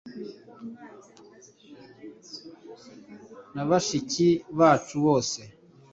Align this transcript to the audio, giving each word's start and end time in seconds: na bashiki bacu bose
na 3.55 3.63
bashiki 3.69 4.27
bacu 4.57 4.95
bose 5.05 5.39